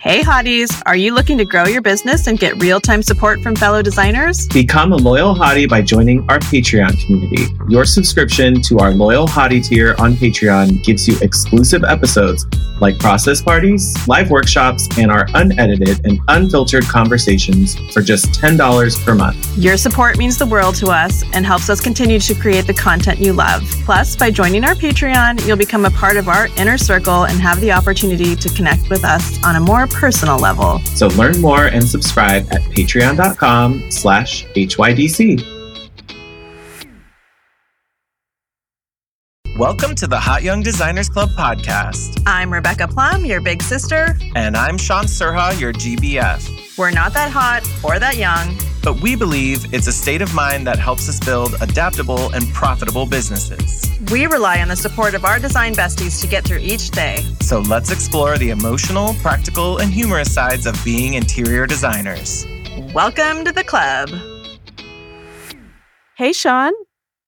[0.00, 0.82] Hey, hotties!
[0.86, 4.48] Are you looking to grow your business and get real time support from fellow designers?
[4.48, 7.54] Become a loyal hottie by joining our Patreon community.
[7.68, 12.46] Your subscription to our loyal hottie tier on Patreon gives you exclusive episodes
[12.80, 19.14] like process parties, live workshops, and our unedited and unfiltered conversations for just $10 per
[19.14, 19.56] month.
[19.56, 23.20] Your support means the world to us and helps us continue to create the content
[23.20, 23.62] you love.
[23.84, 27.60] Plus, by joining our Patreon, you'll become a part of our inner circle and have
[27.60, 30.78] the opportunity to connect with us on a more personal level.
[30.94, 35.59] So learn more and subscribe at patreon.com slash HYDC.
[39.60, 42.22] Welcome to the Hot Young Designers Club podcast.
[42.24, 44.16] I'm Rebecca Plumb, your big sister.
[44.34, 46.78] And I'm Sean Surha, your GBF.
[46.78, 50.66] We're not that hot or that young, but we believe it's a state of mind
[50.66, 53.84] that helps us build adaptable and profitable businesses.
[54.10, 57.16] We rely on the support of our design besties to get through each day.
[57.42, 62.46] So let's explore the emotional, practical, and humorous sides of being interior designers.
[62.94, 64.08] Welcome to the club.
[66.16, 66.72] Hey, Sean.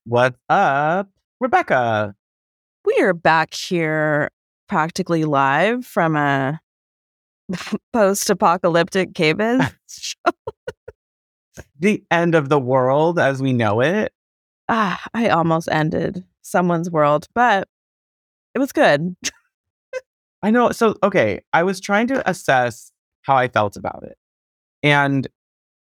[0.05, 2.15] What's up, Rebecca?
[2.97, 4.31] We are back here
[4.69, 6.61] practically live from a
[7.93, 10.33] post apocalyptic KBIS show
[11.79, 14.13] the end of the world as we know it.
[14.69, 17.69] Ah, I almost ended someone's world, but
[18.55, 19.17] it was good.
[20.43, 20.71] I know.
[20.71, 24.17] So, okay, I was trying to assess how I felt about it.
[24.83, 25.29] And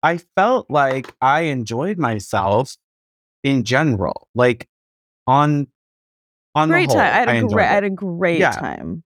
[0.02, 2.76] I felt like I enjoyed myself
[3.42, 4.28] in general.
[4.34, 4.68] Like
[5.26, 5.68] on
[6.60, 7.12] on great the whole, time.
[7.12, 8.52] I had a I great, I had a great Yeah.
[8.52, 9.02] time.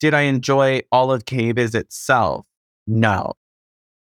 [0.00, 2.46] Did I enjoy all of KBIS itself?
[2.86, 3.34] No.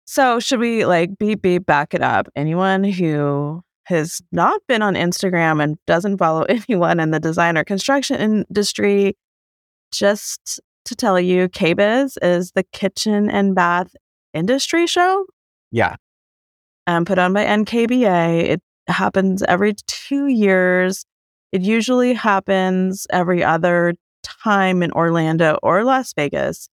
[0.05, 2.27] So should we like beep beep back it up?
[2.35, 7.63] Anyone who has not been on Instagram and doesn't follow anyone in the design or
[7.63, 8.17] construction
[8.49, 9.15] industry,
[9.91, 13.95] just to tell you, KBIS is the kitchen and bath
[14.33, 15.25] industry show
[15.71, 15.95] Yeah.
[16.87, 18.43] um, put on by NKBA.
[18.49, 21.05] It happens every two years.
[21.51, 26.69] It usually happens every other time in Orlando or Las Vegas.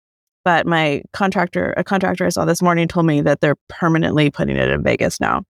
[0.45, 4.55] But my contractor, a contractor I saw this morning, told me that they're permanently putting
[4.55, 5.43] it in Vegas now,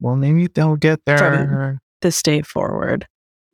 [0.00, 3.06] Well, maybe they'll get their this day forward.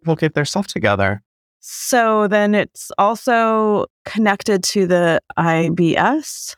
[0.05, 1.23] We'll get their stuff together.
[1.61, 6.57] So then it's also connected to the IBS,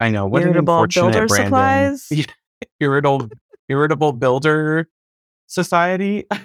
[0.00, 0.26] I know.
[0.26, 1.28] What Irritable Builder.
[1.28, 2.08] Supplies.
[2.80, 3.28] irritable
[3.68, 4.88] irritable builder
[5.48, 6.26] society.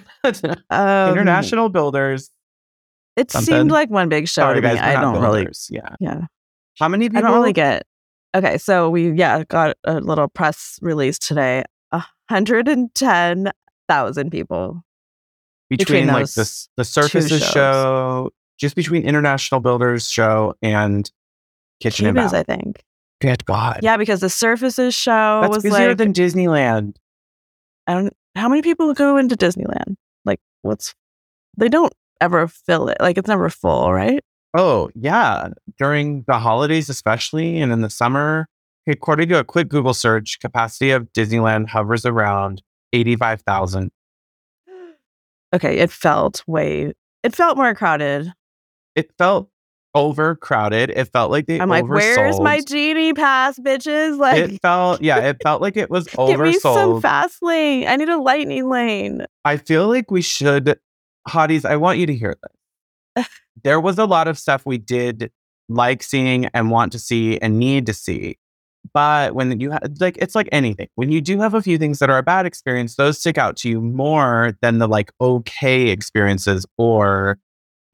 [0.70, 2.30] Um, International builders.
[3.14, 3.54] It something.
[3.54, 4.78] seemed like one big show Sorry, to guys.
[4.78, 5.46] I don't really.
[5.68, 5.96] Yeah.
[6.00, 6.22] Yeah.
[6.78, 7.18] How many people?
[7.18, 7.86] I don't really get.
[8.34, 11.62] Okay, so we yeah got a little press release today.
[11.92, 13.52] A hundred and ten
[13.86, 14.82] thousand people.
[15.68, 21.10] between, between like this the surfaces show, just between International Builders show and
[21.80, 22.40] Kitchen and Cubans, Bath.
[22.48, 22.82] I think.
[23.20, 23.80] Good God.
[23.82, 26.96] Yeah, because the surfaces show That's was busier like than Disneyland.
[27.86, 28.16] I don't.
[28.36, 29.96] How many people go into Disneyland?
[30.24, 30.94] Like, what's?
[31.56, 32.98] They don't ever fill it.
[33.00, 34.20] Like, it's never full, right?
[34.56, 35.48] Oh, yeah.
[35.78, 38.46] During the holidays, especially, and in the summer,
[38.88, 42.62] according to a quick Google search, capacity of Disneyland hovers around
[42.92, 43.90] 85,000.
[45.54, 46.94] Okay, it felt way.
[47.22, 48.32] It felt more crowded.
[48.96, 49.50] It felt
[49.94, 50.90] overcrowded.
[50.90, 54.18] It felt like they I'm like, where's my genie pass, bitches?
[54.18, 56.28] Like, It felt, yeah, it felt like it was oversold.
[56.28, 57.86] give me some fast lane.
[57.86, 59.24] I need a lightning lane.
[59.44, 60.78] I feel like we should,
[61.28, 62.34] hotties, I want you to hear
[63.16, 63.28] this.
[63.64, 65.30] there was a lot of stuff we did
[65.68, 68.38] like seeing and want to see and need to see.
[68.92, 70.88] But when you have, like, it's like anything.
[70.94, 73.56] When you do have a few things that are a bad experience, those stick out
[73.58, 77.38] to you more than the like okay experiences or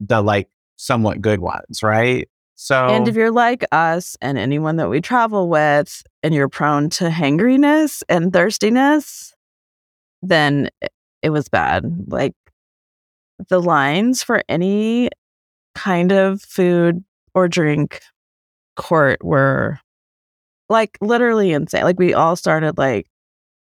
[0.01, 0.49] the like
[0.81, 2.27] somewhat good ones, right?
[2.55, 6.89] So, And if you're like us and anyone that we travel with, and you're prone
[6.91, 9.33] to hangriness and thirstiness,
[10.21, 11.83] then it- was bad.
[12.07, 12.33] Like
[13.49, 15.09] the lines for any
[15.75, 17.03] kind of food
[17.33, 18.01] or drink
[18.75, 19.79] court were
[20.69, 21.83] like literally insane.
[21.83, 23.07] Like we all started like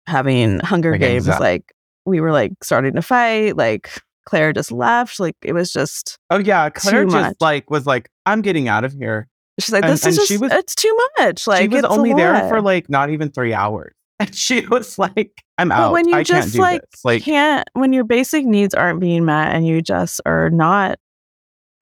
[0.06, 1.26] having Hunger Like Games.
[1.40, 1.72] Like
[2.04, 3.56] we were like starting to fight.
[3.56, 5.18] Like Claire just left.
[5.18, 7.36] Like it was just oh yeah, Claire just much.
[7.40, 9.28] like was like, I'm getting out of here.
[9.58, 11.46] she's like, And- this is and just was- it's too much.
[11.46, 13.92] Like she was only there for like not even three hours.
[14.20, 15.90] And she was like, I'm out.
[15.90, 16.82] But when you I can't just do like.
[17.04, 20.98] Like, can't when your basic needs aren't being met and you just are not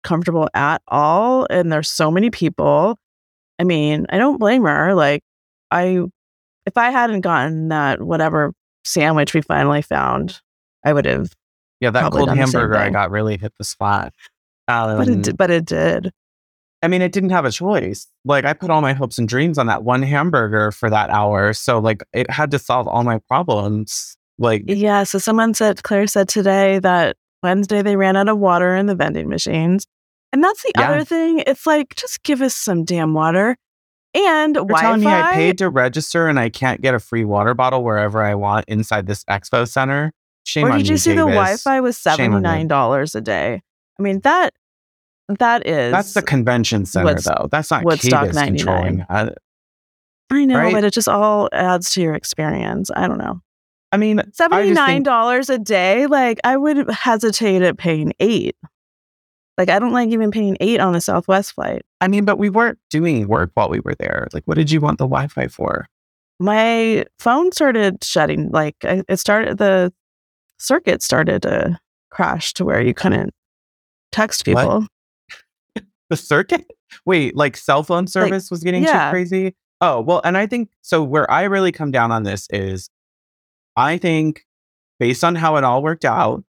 [0.06, 2.96] comfortable at all and there's so many people
[3.58, 5.20] i mean i don't blame her like
[5.72, 5.98] i
[6.64, 8.52] if i hadn't gotten that whatever
[8.84, 10.40] sandwich we finally found
[10.84, 11.32] i would have
[11.80, 14.12] yeah, that cold done the same hamburger I got really hit the spot.
[14.66, 16.12] but Um, it did, but it did
[16.82, 18.06] I mean, it didn't have a choice.
[18.24, 21.52] Like I put all my hopes and dreams on that one hamburger for that hour.
[21.52, 24.16] So like it had to solve all my problems.
[24.38, 25.04] Like Yeah.
[25.04, 28.94] So someone said, Claire said today that Wednesday they ran out of water in the
[28.94, 29.86] vending machines.
[30.32, 30.90] And that's the Yeah.
[30.90, 31.42] other thing.
[31.46, 33.56] It's like, just give us some damn water.
[34.14, 37.24] And you're Wi telling me I paid to register and I can't get a free
[37.24, 40.12] water bottle wherever I want inside this expo center.
[40.46, 42.24] Shame Or did you see the Wi Fi was on you.
[42.30, 43.62] $79 a day?
[43.98, 44.54] I mean, that
[45.40, 47.48] that is That's the convention center, Woodst- though.
[47.50, 48.56] That's not Woodstock 99.
[48.56, 49.38] controlling that.
[50.30, 50.72] I know, right?
[50.72, 52.92] but it just all adds to your experience.
[52.94, 53.40] I don't know.
[53.90, 58.56] I mean, seventy nine dollars a day, like I would hesitate at paying eight.
[59.58, 61.82] Like I don't like even paying eight on a Southwest flight.
[62.00, 64.28] I mean, but we weren't doing work while we were there.
[64.32, 65.88] Like, what did you want the Wi-Fi for?
[66.38, 68.50] My phone started shutting.
[68.50, 69.92] Like it started, the
[70.58, 71.78] circuit started to
[72.10, 73.32] crash to where you couldn't
[74.12, 74.86] text people.
[76.08, 76.64] The circuit?
[77.04, 79.06] Wait, like cell phone service was getting yeah.
[79.06, 79.54] too crazy?
[79.80, 81.02] Oh, well, and I think so.
[81.02, 82.88] Where I really come down on this is
[83.76, 84.46] I think
[84.98, 86.44] based on how it all worked out,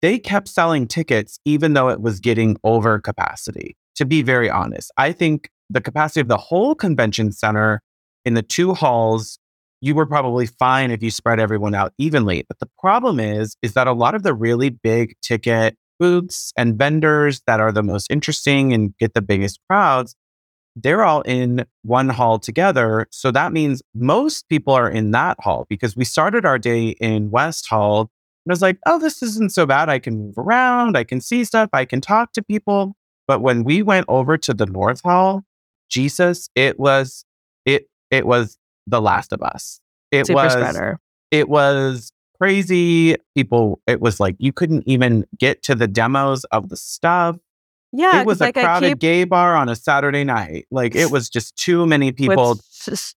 [0.00, 3.76] they kept selling tickets even though it was getting over capacity.
[3.96, 7.82] To be very honest, I think the capacity of the whole convention center
[8.24, 9.38] in the two halls,
[9.80, 12.44] you were probably fine if you spread everyone out evenly.
[12.48, 16.78] But the problem is, is that a lot of the really big ticket booths and
[16.78, 20.14] vendors that are the most interesting and get the biggest crowds,
[20.76, 23.06] they're all in one hall together.
[23.10, 27.30] So that means most people are in that hall because we started our day in
[27.30, 28.00] West Hall.
[28.00, 29.88] And I was like, oh, this isn't so bad.
[29.88, 32.94] I can move around, I can see stuff, I can talk to people.
[33.26, 35.42] But when we went over to the North Hall,
[35.90, 37.24] Jesus, it was
[37.64, 38.56] it it was
[38.88, 39.80] the last of us.
[40.10, 41.00] It Super was spreader.
[41.30, 43.16] it was crazy.
[43.34, 47.36] People, it was like you couldn't even get to the demos of the stuff.
[47.92, 50.66] Yeah, it was a like I crowded keep gay bar on a Saturday night.
[50.70, 53.14] Like it was just too many people, with,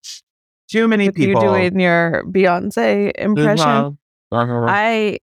[0.69, 1.41] too many with you people.
[1.41, 3.97] doing your Beyonce impression.
[4.31, 4.65] Uh-huh.
[4.69, 5.19] I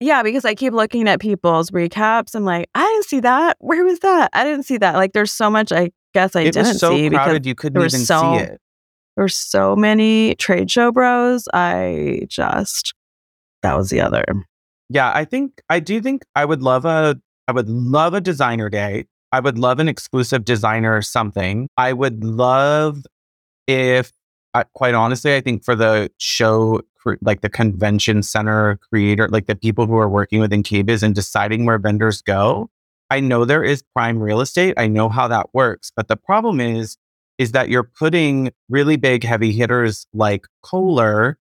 [0.00, 2.34] yeah, because I keep looking at people's recaps.
[2.34, 3.56] I'm like, I didn't see that.
[3.60, 4.30] Where was that?
[4.32, 4.96] I didn't see that.
[4.96, 7.80] Like, there's so much I guess I it didn't was so see because you couldn't
[7.80, 8.60] even so- see it.
[9.16, 11.48] There were so many trade show bros.
[11.52, 12.94] I just
[13.62, 14.24] that was the other.
[14.88, 17.16] Yeah, I think I do think I would love a
[17.48, 19.06] I would love a designer day.
[19.32, 21.68] I would love an exclusive designer something.
[21.76, 23.02] I would love
[23.66, 24.12] if
[24.54, 26.80] I, quite honestly, I think for the show
[27.20, 31.66] like the convention center creator, like the people who are working within KBIS and deciding
[31.66, 32.70] where vendors go,
[33.10, 34.74] I know there is prime real estate.
[34.76, 36.96] I know how that works, but the problem is
[37.38, 41.38] is that you're putting really big heavy hitters like Kohler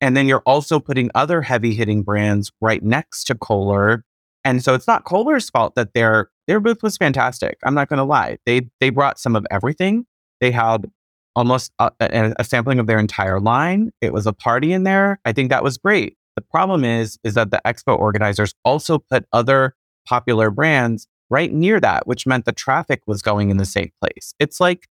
[0.00, 4.04] and then you're also putting other heavy hitting brands right next to Kohler.
[4.44, 7.58] And so it's not Kohler's fault that their their booth was fantastic.
[7.64, 8.38] I'm not going to lie.
[8.46, 10.06] They they brought some of everything.
[10.40, 10.90] They had
[11.34, 13.90] almost a, a, a sampling of their entire line.
[14.00, 15.18] It was a party in there.
[15.24, 16.16] I think that was great.
[16.36, 19.74] The problem is is that the expo organizers also put other
[20.06, 24.34] popular brands right near that, which meant the traffic was going in the same place.
[24.38, 24.86] It's like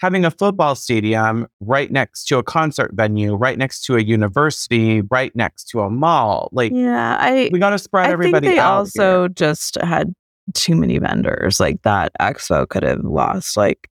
[0.00, 5.00] having a football stadium right next to a concert venue, right next to a university,
[5.10, 6.48] right next to a mall.
[6.52, 8.78] Like Yeah, I we got to spread I think everybody they out.
[8.78, 9.28] also here.
[9.30, 10.12] just had
[10.54, 11.58] too many vendors.
[11.60, 13.88] Like that expo could have lost like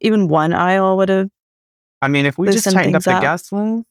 [0.00, 1.28] even one aisle would have.
[2.02, 3.84] I mean, if we just tightened up the gas list,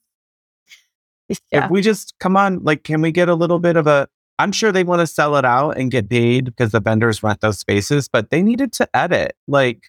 [1.50, 4.08] Yeah, if we just come on, like, can we get a little bit of a?
[4.38, 7.40] I'm sure they want to sell it out and get paid because the vendors rent
[7.40, 9.34] those spaces, but they needed to edit.
[9.48, 9.88] Like,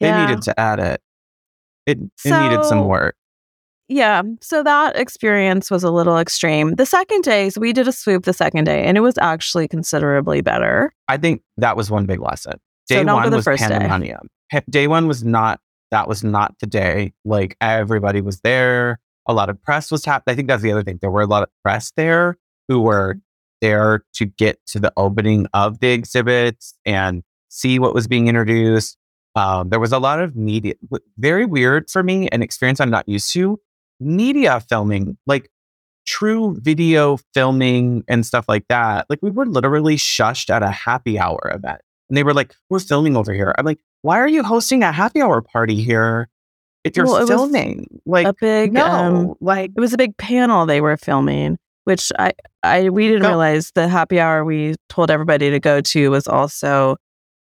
[0.00, 0.26] they Yeah.
[0.26, 1.00] needed to add It,
[1.86, 3.16] it needed some work.
[3.88, 4.22] yeah.
[4.40, 6.74] So that experience was a little extreme.
[6.74, 9.68] The second day, so we did a swoop the second day, and it was actually
[9.68, 10.92] considerably better.
[11.08, 12.54] I think that was one big lesson.
[12.88, 13.68] Day don't one the was first day.
[13.68, 14.28] pandemonium.
[14.50, 15.60] Pa- Day one was not.
[15.92, 17.12] That was not the day.
[17.24, 18.98] Like everybody was there.
[19.28, 20.32] A lot of press was happening.
[20.32, 20.98] I think that's the other thing.
[21.00, 22.36] There were a lot of press there
[22.68, 23.20] who were mm-hmm.
[23.60, 28.96] there to get to the opening of the exhibits and see what was being introduced.
[29.36, 30.74] Um, there was a lot of media.
[31.18, 33.60] Very weird for me, an experience I'm not used to.
[34.00, 35.50] Media filming, like
[36.06, 39.06] true video filming and stuff like that.
[39.10, 41.80] Like we were literally shushed at a happy hour event.
[42.08, 43.54] And they were like, we're filming over here.
[43.58, 46.28] I'm like, why are you hosting a happy hour party here
[46.84, 48.00] if you're Well, filming?
[48.06, 52.12] Like, a big no, um, like, it was a big panel they were filming, which
[52.18, 53.28] I I we didn't Go.
[53.28, 56.96] realize the happy hour we told everybody to go to was also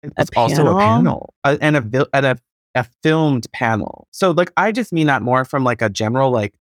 [0.02, 0.78] it's a also a panel?
[0.78, 2.38] panel uh, and a, and a,
[2.74, 4.08] a filmed panel.
[4.10, 6.54] So, like, I just mean that more from like a general, like,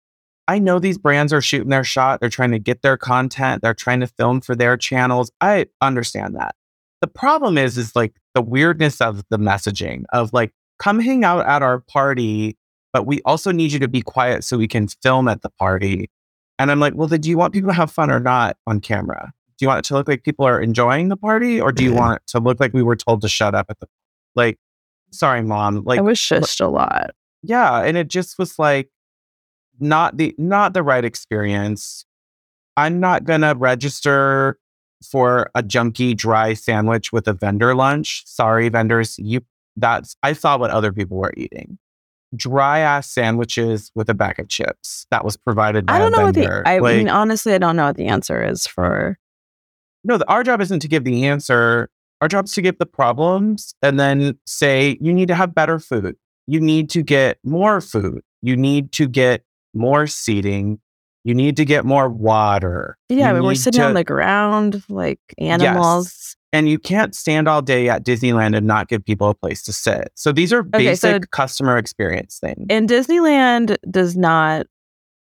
[0.48, 2.19] I know these brands are shooting their shot.
[2.19, 3.62] They're trying to get their content.
[3.62, 5.31] They're trying to film for their channels.
[5.39, 6.55] I understand that.
[7.01, 11.46] the problem is, is like the weirdness of the messaging of like, come hang out
[11.46, 12.58] at our party,
[12.93, 16.10] but we also need you to be quiet so we can film at the party.
[16.58, 18.81] And I'm like, well, then do you want people to have fun or not on
[18.81, 19.31] camera?
[19.59, 21.89] Do you want it to look like people are enjoying the party or do you
[21.89, 21.99] mm-hmm.
[21.99, 23.87] want it to look like we were told to shut up at the
[24.33, 24.57] like
[25.11, 27.11] sorry mom like I was shushed a lot.
[27.43, 28.89] yeah and it just was like
[29.79, 32.05] not the not the right experience.
[32.77, 34.57] I'm not gonna register
[35.11, 38.23] for a junky dry sandwich with a vendor lunch.
[38.25, 39.41] Sorry vendors you
[39.75, 41.77] that's i saw what other people were eating.
[42.33, 46.25] Dry ass sandwiches with a bag of chips that was provided by I don't know
[46.25, 49.17] what the I Like, mean honestly I don't know what the answer is for
[50.03, 51.89] no, the, our job isn't to give the answer.
[52.21, 55.79] Our job is to give the problems and then say, you need to have better
[55.79, 56.15] food.
[56.47, 58.21] You need to get more food.
[58.41, 60.79] You need to get more seating.
[61.23, 62.97] You need to get more water.
[63.09, 66.35] Yeah, we're sitting on the ground like animals.
[66.51, 69.73] And you can't stand all day at Disneyland and not give people a place to
[69.73, 70.09] sit.
[70.15, 72.65] So these are Okay, so- basic customer experience things.
[72.69, 74.65] And Disneyland does not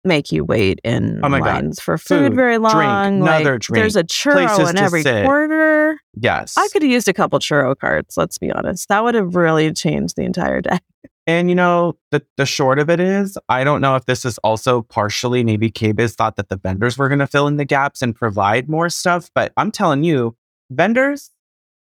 [0.04, 1.46] make you wait in Oh my God.
[1.46, 3.23] lines for food, Food, very drink, long.
[3.23, 5.25] another like, drink, There's a churro places in every sit.
[5.25, 5.99] corner.
[6.20, 6.54] yes.
[6.56, 8.88] I could have used a couple churro carts, let's be honest.
[8.88, 10.78] That would have really changed the entire day.
[11.26, 14.37] And you know, the the short of it is, I don't know if this is
[14.44, 18.02] also partially maybe KBIS thought that the vendors were going to fill in the gaps
[18.02, 20.37] and provide more stuff, but I'm telling you,
[20.70, 21.30] vendors,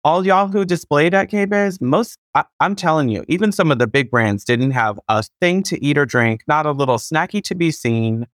[0.04, 3.86] all y'all who displayed at KBIS, most I, I'm telling you, even some of the
[3.86, 7.54] big brands didn't have a thing to eat or drink, not a little snacky to
[7.54, 8.26] be seen.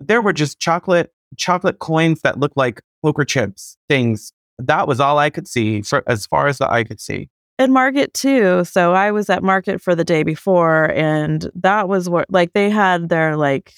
[0.00, 4.32] There were just chocolate chocolate coins that looked like poker chips things.
[4.58, 7.28] That was all I could see for as far as the eye could see.
[7.58, 8.64] And Market too.
[8.64, 12.70] So I was at Market for the day before, and that was what like they
[12.70, 13.74] had their like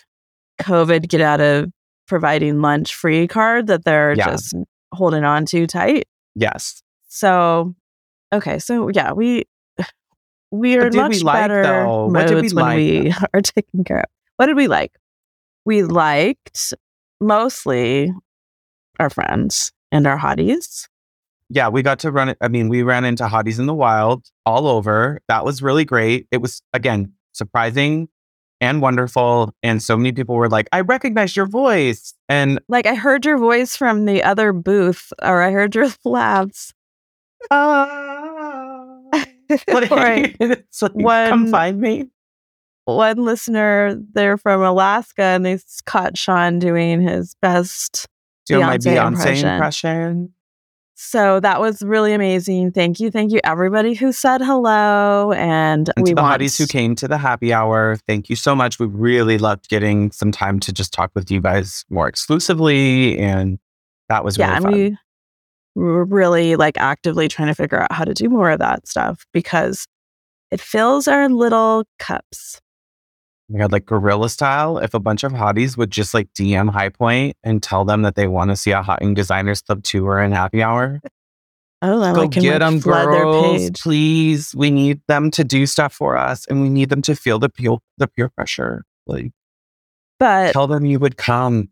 [0.61, 1.71] COVID get out of
[2.09, 4.26] providing lunch free card that they're Yeah.
[4.26, 4.54] just
[4.92, 6.04] holding on to tight.
[6.35, 6.83] Yes.
[7.16, 7.75] So
[8.30, 9.44] okay, so yeah, we
[10.50, 12.08] we are did we much like, better though?
[12.08, 14.11] What did we modes when like, we are taken care of.
[14.37, 14.92] What did we like?
[15.64, 16.75] We liked
[17.18, 18.12] mostly
[19.00, 20.88] our friends and our hotties.
[21.49, 22.35] yeah, we got to run.
[22.42, 25.20] I mean, we ran into hotties in the wild all over.
[25.28, 26.26] That was really great.
[26.30, 28.08] It was, again, surprising
[28.61, 29.54] and wonderful.
[29.62, 32.12] And so many people were like, I recognize your voice.
[32.28, 36.75] And Like I heard your voice from the other booth, or I heard your laughs.
[37.50, 38.99] Ah.
[39.12, 40.37] like, Right.
[40.41, 40.93] it's like,
[41.29, 42.11] come find me.
[42.85, 48.07] One listener, they're from Alaska, and they caught Sean doing his best.
[48.47, 49.49] Do my Beyonce Beyonce impression.
[49.49, 50.33] impression.
[50.99, 52.73] So that was really amazing.
[52.73, 56.57] Thank you, thank you, everybody who said hello, and, And we to the want hotties
[56.57, 58.79] who came to the happy hour, thank you so much.
[58.79, 63.19] We really loved getting some time to just talk with you guys more exclusively.
[63.19, 63.59] And
[64.09, 64.73] that was really yeah, fun.
[64.73, 64.99] and we
[65.85, 69.25] were really like actively trying to figure out how to do more of that stuff
[69.33, 69.87] because
[70.50, 72.61] it fills our little cups.
[73.49, 74.78] We had like guerrilla style.
[74.78, 78.16] If a bunch of hotties would just like DM High Point and tell them that
[78.16, 81.00] they want to see a Hot Young Designers Club tour and happy hour,
[81.83, 83.59] Oh, I go like get them, girls.
[83.61, 83.80] page.
[83.83, 87.38] Please, we need them to do stuff for us, and we need them to feel
[87.38, 88.83] the peer the peer pressure.
[89.06, 89.30] Like,
[90.18, 91.68] But tell them you would come.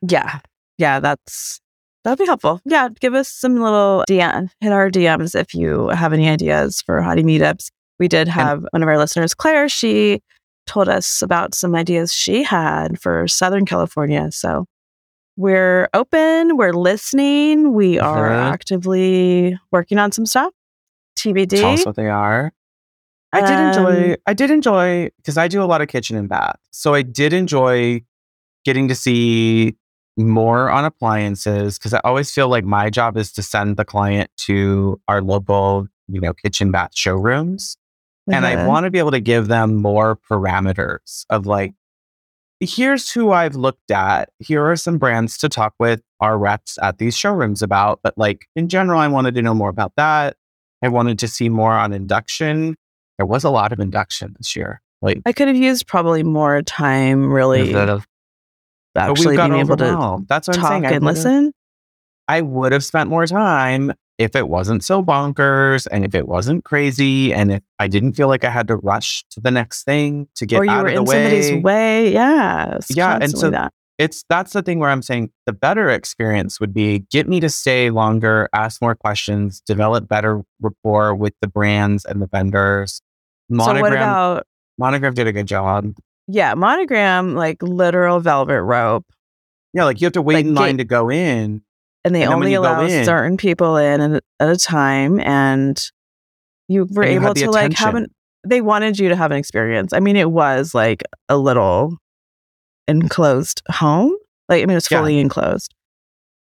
[0.00, 0.40] yeah,
[0.78, 1.60] yeah, that's
[2.04, 2.60] that'd be helpful.
[2.64, 7.00] Yeah, give us some little DM, hit our DMs if you have any ideas for
[7.00, 7.70] hottie meetups.
[7.98, 9.68] We did have one of our listeners, Claire.
[9.68, 10.20] She
[10.66, 14.30] told us about some ideas she had for Southern California.
[14.32, 14.66] So
[15.36, 18.52] we're open, we're listening, we are Mhm.
[18.52, 20.52] actively working on some stuff.
[21.16, 21.60] TBD.
[21.60, 22.52] Tell us what they are.
[23.32, 24.16] I did enjoy.
[24.26, 27.32] I did enjoy because I do a lot of kitchen and bath, so I did
[27.32, 28.02] enjoy
[28.64, 29.74] getting to see
[30.16, 34.30] more on appliances because I always feel like my job is to send the client
[34.38, 37.76] to our local, you know, kitchen bath showrooms,
[38.30, 38.68] and I Uh-huh.
[38.68, 41.74] want to be able to give them more parameters of like,
[42.60, 44.30] here's who I've looked at.
[44.38, 48.00] Here are some brands to talk with our reps at these showrooms about.
[48.02, 50.36] But like in general, I wanted to know more about that.
[50.82, 52.76] I wanted to see more on induction.
[53.18, 54.80] There was a lot of induction this year.
[55.02, 57.72] Like I could have used probably more time really
[58.96, 60.24] actually we've got being able to.
[60.28, 60.86] That's what I'm talk saying.
[60.86, 61.52] And listen.
[62.26, 66.64] I would have spent more time if it wasn't so bonkers and if it wasn't
[66.64, 70.28] crazy and if I didn't feel like I had to rush to the next thing
[70.36, 71.42] to get or you out were of the in way.
[71.42, 72.12] somebody's way.
[72.12, 72.78] Yeah.
[72.90, 73.72] Yeah, and so that.
[73.98, 77.50] it's that's the thing where I'm saying the better experience would be get me to
[77.50, 83.02] stay longer, ask more questions, develop better rapport with the brands and the vendors.
[83.50, 84.46] So what about
[84.78, 85.92] Monogram did a good job.
[86.26, 89.04] Yeah, monogram like literal velvet rope.
[89.72, 91.62] Yeah, like you have to wait Like in line to go in.
[92.04, 95.78] and they And only allow in- certain people in at, a time, and
[96.68, 98.06] you were And you able to like have an.
[98.46, 99.92] They wanted you to have an experience.
[99.92, 101.96] I mean, it was like a little
[102.88, 104.14] enclosed home.
[104.48, 104.98] Like I mean, it was Yeah.
[104.98, 105.74] fully enclosed.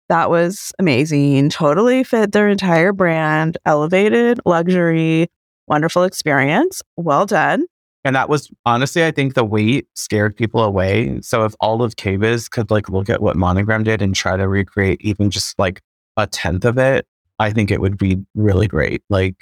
[0.08, 1.50] That was amazing.
[1.50, 3.58] Totally fit their entire brand.
[3.66, 5.28] Elevated luxury,
[5.66, 6.80] wonderful experience.
[6.96, 7.66] Well done.
[8.04, 11.20] And that was honestly, I think the weight scared people away.
[11.20, 14.48] So if all of KBIS could like look at what Monogram did and try to
[14.48, 15.82] recreate even just like
[16.16, 17.06] a tenth of it,
[17.38, 19.02] I think it would be really great.
[19.10, 19.36] Like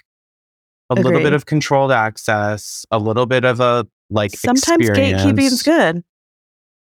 [0.90, 5.22] a little bit of controlled access, a little bit of a like Sometimes experience.
[5.22, 6.02] gatekeeping's good.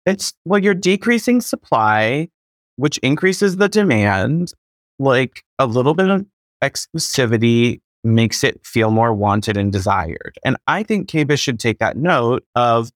[0.06, 2.30] It's well, you're decreasing supply,
[2.76, 4.54] which increases the demand.
[5.00, 6.26] Like a little bit of
[6.64, 10.38] exclusivity makes it feel more wanted and desired.
[10.44, 12.90] And I think KBIS should take that note of,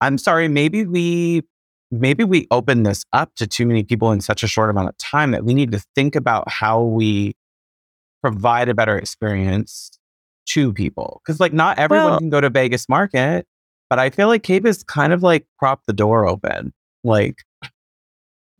[0.00, 1.42] I'm sorry, maybe we
[1.90, 4.96] maybe we open this up to too many people in such a short amount of
[4.98, 7.36] time that we need to think about how we
[8.22, 9.90] provide a better experience
[10.46, 11.20] to people.
[11.24, 13.46] Because like not everyone Well- can go to Vegas Market,
[13.90, 16.72] but I feel like KBIS kind of like propped the door open.
[17.04, 17.36] Like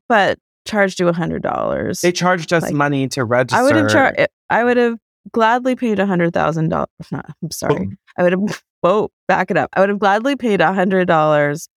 [0.08, 2.00] but charged you a hundred dollars.
[2.02, 3.58] they charged us Like, money to register.
[3.58, 4.20] I would have charged.
[4.50, 4.98] I would have
[5.32, 6.88] gladly paid a hundred thousand dollars.
[7.12, 7.90] I'm sorry.
[8.18, 8.62] I would have.
[8.80, 9.70] Whoa, back it up.
[9.74, 11.68] I would have gladly paid a hundred dollars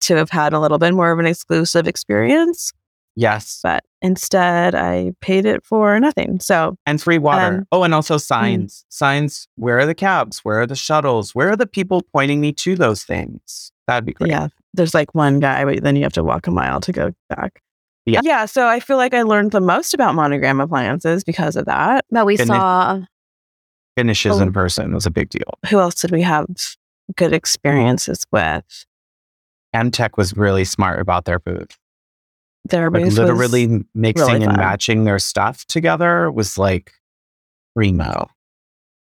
[0.00, 2.72] to have had a little bit more of an exclusive experience,
[3.16, 3.60] Yes.
[3.62, 6.40] but instead I paid it for nothing.
[6.40, 7.58] So And free water.
[7.58, 8.84] Um, oh, and also signs.
[8.88, 9.46] Signs.
[9.56, 10.40] Where are the cabs?
[10.44, 11.34] Where are the shuttles?
[11.34, 13.70] Where are the people pointing me to those things?
[13.86, 14.30] That'd be great.
[14.30, 17.12] yeah, there's like one guy, but then you have to walk a mile to go
[17.28, 17.62] back.
[18.08, 18.20] Yeah.
[18.24, 18.46] Yeah.
[18.46, 22.04] So I feel like I learned the most about monogram appliances because of that.
[22.10, 22.56] That we Goodness.
[22.56, 23.00] saw.
[23.96, 24.42] Finishes Oh.
[24.42, 25.58] in person was a big deal.
[25.68, 26.46] Who else did we have
[27.16, 28.64] good experiences with?
[29.92, 31.76] Tech was really smart about their booth.
[32.64, 36.92] Their Like booth was- literally mixing and matching their stuff together was like
[37.76, 38.28] primo.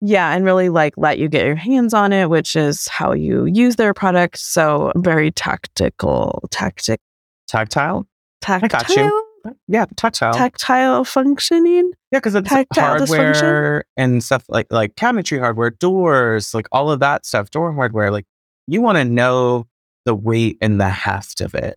[0.01, 3.45] Yeah, and really like let you get your hands on it, which is how you
[3.47, 4.39] use their product.
[4.39, 7.01] So very tactical, tactic,
[7.47, 8.07] Tactile?
[8.41, 9.25] Tactile, got you.
[9.67, 10.35] Yeah, tactile.
[10.35, 11.93] tactile functioning.
[12.13, 17.01] yeah, because it's tactile hardware and stuff like like cabinetry hardware, doors, like all of
[17.01, 18.11] that stuff, door hardware.
[18.11, 18.27] Like
[18.67, 19.67] you want to know
[20.05, 21.77] the weight and the heft of it.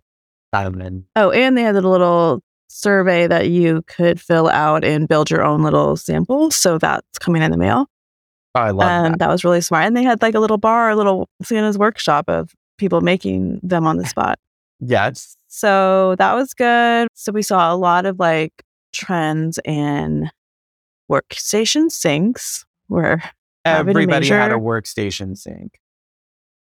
[0.52, 5.30] Um, Oh, and they had a little survey that you could fill out and build
[5.30, 6.50] your own little sample.
[6.50, 7.86] So that's coming in the mail.
[8.54, 9.18] oh, I love and that.
[9.20, 9.28] that.
[9.28, 9.84] was really smart.
[9.86, 13.86] And they had like a little bar, a little Santa's workshop of people making them
[13.86, 14.38] on the spot.
[14.80, 15.36] Yes.
[15.54, 17.08] So that was good.
[17.12, 18.52] So we saw a lot of like
[18.94, 20.30] trends in
[21.10, 22.64] workstation sinks.
[22.94, 23.20] A
[23.64, 25.78] Everybody had a major- workstation sink.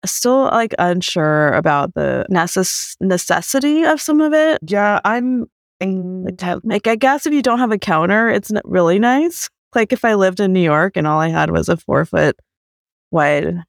[0.06, 4.60] still like unsure about the necess- necessity of some of it.
[4.68, 5.46] Yeah, I'm.
[5.82, 9.50] Like, like I guess if you don't have a counter, it's really nice.
[9.76, 12.36] Like if I lived in New York and all I had was a four foot
[13.12, 13.64] wide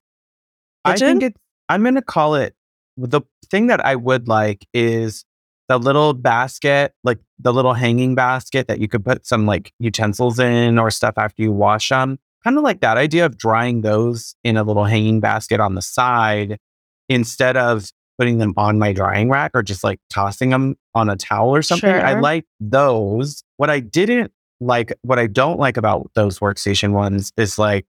[0.85, 1.23] I think kitchen?
[1.23, 1.37] it.
[1.69, 2.57] I'm gonna call it.
[2.97, 5.25] The thing that I would like is
[5.69, 10.39] the little basket, like the little hanging basket that you could put some like utensils
[10.39, 12.19] in or stuff after you wash them.
[12.43, 15.83] Kind of like that idea of drying those in a little hanging basket on the
[15.83, 16.59] side
[17.09, 21.17] instead of putting them on my drying rack or just like tossing them on a
[21.17, 21.91] towel or something.
[21.91, 23.43] I like those.
[23.57, 27.87] What I didn't like, what I don't like about those workstation ones is like,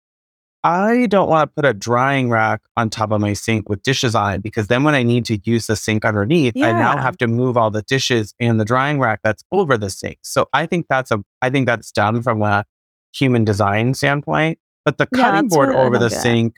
[0.64, 4.14] I don't want to put a drying rack on top of my sink with dishes
[4.14, 7.18] on it because then when I need to use the sink underneath, I now have
[7.18, 10.20] to move all the dishes and the drying rack that's over the sink.
[10.22, 12.66] So I think that's a I think that's done from a
[13.14, 14.60] human design standpoint.
[14.86, 16.56] But the cutting that's board over the sink,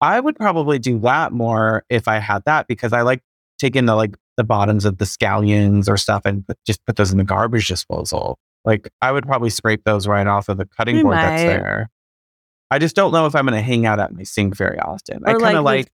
[0.00, 3.20] I would probably do that more if I had that because I like
[3.58, 7.10] taking the like the bottoms of the scallions or stuff and put, just put those
[7.10, 8.38] in the garbage disposal.
[8.64, 11.90] Like I would probably scrape those right off of the cutting You board that's there.
[12.70, 15.22] I just don't know if I'm going to hang out at my sink very often.
[15.24, 15.90] I kind of like,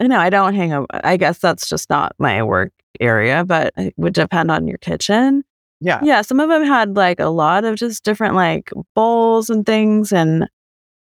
[0.00, 0.86] I know I don't hang up.
[0.90, 5.44] I guess that's just not my work area, but it would depend on your kitchen.
[5.80, 9.66] yeah, Yeah, some of them had like a lot of just different like bowls and
[9.66, 10.12] things.
[10.12, 10.48] And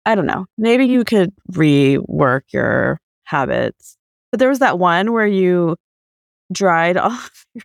[0.04, 3.96] I don't know, maybe you could rework your habits.
[4.30, 5.76] But there was that one where you
[6.52, 7.18] dried all
[7.54, 7.64] your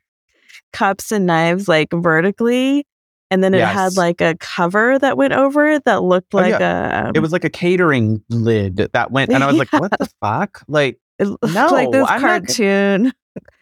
[0.74, 2.86] cups and knives like vertically.
[3.32, 3.74] And then it Yes.
[3.74, 7.10] had like a cover that went over it that looked Oh, like a.
[7.14, 10.08] it um was like a catering lid that went, and I was like, what the
[10.22, 10.62] fuck?
[10.68, 13.14] Like, it looked No, like this I'm not- cartoon.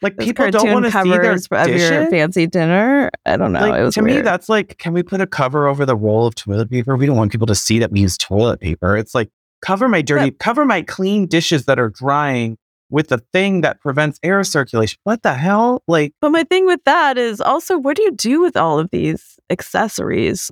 [0.02, 3.10] like those people don't want to see their of your fancy dinner.
[3.26, 3.62] I don't know.
[3.62, 6.28] Like, it was to me, that's like, can we put a cover over the roll
[6.28, 6.96] of toilet paper?
[6.98, 8.98] We don't want people to see that we use toilet paper.
[8.98, 9.30] It's like
[9.64, 12.58] cover my dirty, cover my clean dishes that are drying
[12.94, 15.00] with the thing that prevents air circulation.
[15.04, 15.82] What the hell?
[15.88, 18.90] Like, But my thing with that is also, what do you do with all of
[18.92, 20.52] these accessories?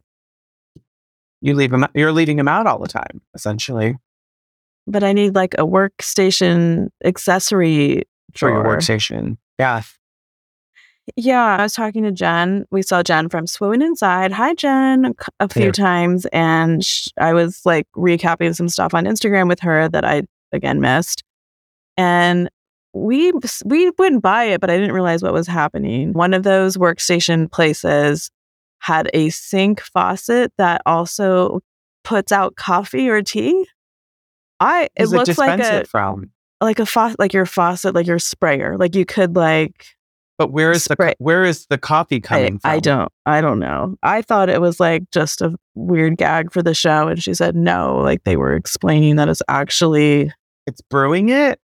[1.44, 3.96] you leave them, you're leaving them out all the time, essentially,
[4.88, 8.04] But I need like a workstation accessory
[8.36, 9.38] for your workstation.
[9.60, 9.82] Yeah.
[11.16, 12.66] Yeah, I was talking to Jen.
[12.72, 14.32] We saw Jen from Swoon Inside.
[14.32, 15.72] Hi, Jen, a few Hey.
[15.72, 20.24] times, and sh- I was like recapping some stuff on Instagram with her that I
[20.52, 21.24] again missed,
[21.98, 22.50] and
[22.94, 23.32] we
[23.66, 26.14] we went by it, but I didn't realize what was happening.
[26.14, 28.30] One of those workstation places
[28.80, 31.62] had a sink faucet that also
[32.04, 33.66] puts out coffee or tea.
[34.60, 36.32] I it Does looks like a from?
[36.60, 38.78] like a faucet, like your faucet, like your sprayer.
[38.78, 39.86] Like you could like
[40.38, 41.14] But where is the Spray.
[41.20, 42.72] where is the coffee I, coming from?
[42.72, 43.96] I don't I don't know.
[44.04, 47.56] I thought it was like just a weird gag for the show and she said
[47.56, 50.32] no, like they were explaining that it's actually
[50.68, 51.60] It's brewing it.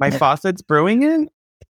[0.00, 1.28] My faucet's brewing it.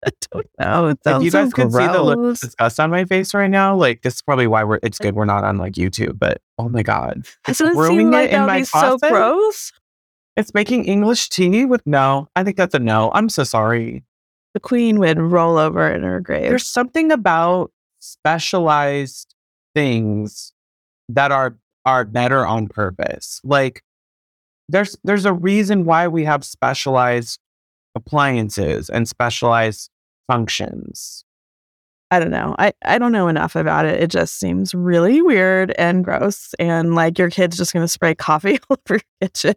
[0.06, 0.88] I don't know.
[0.88, 3.50] It If you guys so could see the look of disgust on my face right
[3.50, 4.80] now, like this is probably why we're.
[4.82, 7.98] It's good we're not on like YouTube, but oh my god, it's Doesn't it brewing
[7.98, 9.72] seem like it in my be so gross?
[10.38, 12.30] It's making English tea with no.
[12.36, 13.12] I think that's a no.
[13.14, 14.04] I'm so sorry.
[14.54, 16.50] The queen would roll over in her grave.
[16.50, 19.36] There's something about specialized
[19.76, 20.54] things
[21.10, 23.40] that are are better on purpose.
[23.44, 23.84] Like
[24.68, 27.40] there's there's a reason why we have specialized
[27.96, 29.90] appliances and specialized
[30.28, 31.24] functions.
[32.10, 32.56] I don't know.
[32.60, 34.02] I, I don't know enough about it.
[34.04, 36.54] It just seems really weird and gross.
[36.60, 39.56] And like your kid's just going to spray coffee all over your kitchen.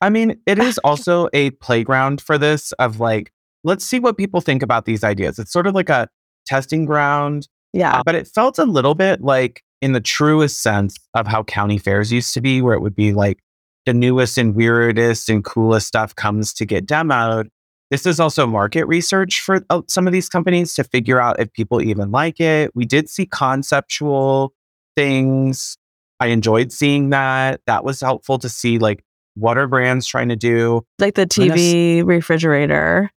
[0.00, 3.32] I mean, it is also a playground for this of like,
[3.64, 5.38] let's see what people think about these ideas.
[5.38, 6.08] It's sort of like a
[6.46, 7.98] testing ground, Yeah.
[7.98, 11.76] uh, but it felt a little bit like in the truest sense of how county
[11.76, 13.40] fairs used to be, where it would be like
[13.84, 17.48] the newest and weirdest and coolest stuff comes to get demoed.
[17.90, 21.52] This is also market research for uh, some of these companies to figure out if
[21.52, 22.70] people even like it.
[22.74, 24.52] We did see conceptual
[24.96, 25.76] things.
[26.20, 27.60] I enjoyed seeing that.
[27.66, 29.02] That was helpful to see like
[29.34, 30.82] what are brands trying to do.
[30.98, 33.10] like the When a s- TV refrigerator.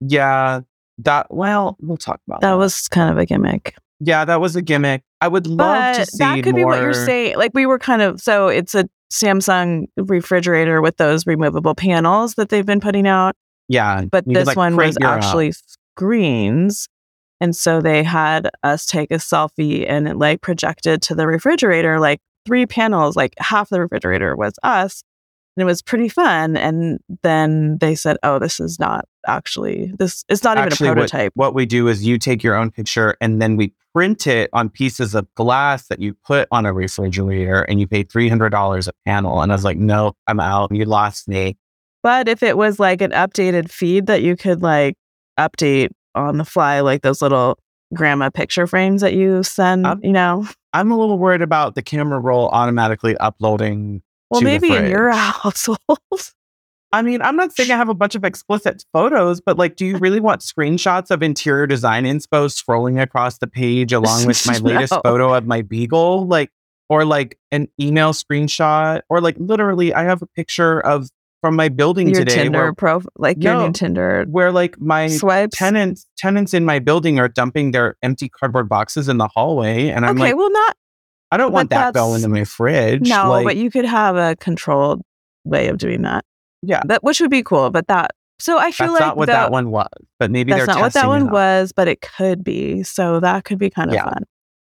[0.00, 0.60] Yeah,
[0.98, 2.48] that well, we'll talk about that.
[2.50, 3.74] That was kind of a gimmick.
[4.00, 5.02] yeah, that was a gimmick.
[5.20, 7.36] I would love to see that could be what you're saying.
[7.36, 12.48] Like we were kind of so it's a Samsung refrigerator with those removable panels that
[12.48, 13.34] they've been putting out.
[13.68, 15.04] Yeah, But you could, this like, one was own.
[15.04, 15.52] Uh actually
[15.96, 16.88] screens.
[17.40, 21.98] And so they had us take a selfie and it like projected to the refrigerator,
[22.00, 25.02] like three panels, like half the refrigerator was us.
[25.56, 26.56] And it was pretty fun.
[26.56, 31.00] And then they said, oh, this is not actually, this, it's not Actually, even a
[31.02, 31.32] what- prototype.
[31.34, 34.68] What, we do is you take your own picture and then we print it on
[34.68, 39.40] pieces of glass that you put on a refrigerator and you pay $300 a panel.
[39.42, 40.74] And I was like, no, I'm out.
[40.74, 41.56] You lost me.
[42.04, 44.94] But if it was like an updated feed that you could like
[45.40, 47.58] update on the fly, like those little
[47.94, 51.82] grandma picture frames that you send, Um, you know, I'm a little worried about the
[51.82, 54.02] camera roll automatically uploading.
[54.30, 55.78] well, to the maybe in your household.
[56.92, 59.84] I mean, I'm not saying I have a bunch of explicit photos, but like, do
[59.86, 64.58] you really want screenshots of interior design inspo scrolling across the page along with my
[64.58, 65.00] latest No.
[65.02, 66.26] photo of my beagle?
[66.28, 66.50] Like,
[66.90, 71.08] or like an email screenshot, or like literally, I have a picture of
[71.44, 73.66] from my building your today Tinder where, profile, like your No.
[73.66, 75.58] new Tinder where like my swipes.
[75.58, 80.06] tenants tenants in my building are dumping their empty cardboard boxes in the hallway, and
[80.06, 80.74] I'm okay, like, well, not
[81.30, 83.06] I don't want that going into my fridge.
[83.06, 85.02] no, like, but you could have a controlled
[85.44, 86.24] way of doing that.
[86.62, 87.68] yeah, That which would be cool.
[87.68, 89.88] But that so I feel that's like not what the- that one was.
[90.18, 92.82] But maybe that's not what that one was, but it could be.
[92.84, 94.04] So that could be kind of Yeah.
[94.04, 94.22] fun.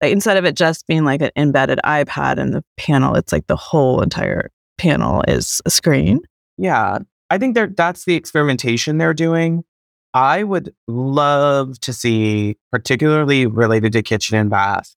[0.03, 3.47] Like, instead of it just being like an embedded iPad in the panel, it's like
[3.49, 6.21] the whole entire panel is a screen.
[6.57, 6.99] Yeah,
[7.31, 9.65] I think they're, that's the experimentation they're doing.
[10.13, 14.95] I would love to see, particularly related to kitchen and bath,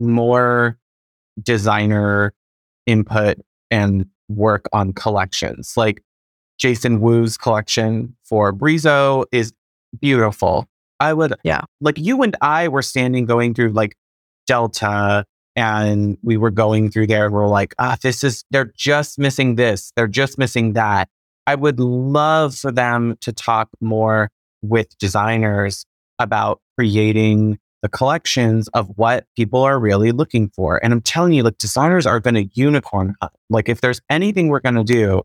[0.00, 0.78] more
[1.40, 2.34] designer
[2.86, 3.38] input
[3.70, 5.74] and work on collections.
[5.76, 6.02] Like
[6.58, 9.52] Jason Wu's collection for Brizo is
[10.00, 10.66] beautiful.
[10.98, 11.62] I would, Yeah.
[11.80, 13.96] like you and I were standing going through like
[14.46, 15.24] Delta
[15.56, 19.56] and we were going through there and we're like, ah, this is, they're just missing
[19.56, 19.92] this.
[19.96, 21.08] They're just missing that.
[21.46, 24.30] I would love for them to talk more
[24.62, 25.84] with designers
[26.18, 30.82] about creating the collections of what people are really looking for.
[30.82, 33.32] And I'm telling you, like designers are going to unicorn hunt.
[33.50, 35.22] Like if there's anything we're going to do,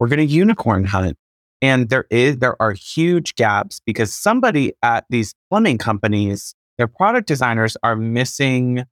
[0.00, 1.16] we're going to unicorn hunt.
[1.62, 7.28] And there is, there are huge gaps because somebody at these plumbing companies, their product
[7.28, 8.84] designers are missing